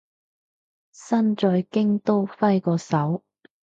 [0.93, 3.23] 身在京都揮個手